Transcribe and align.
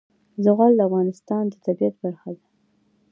زغال 0.43 0.73
د 0.77 0.81
افغانستان 0.87 1.43
د 1.49 1.53
طبیعت 1.65 1.95
برخه 2.03 2.29
ده. 2.37 2.45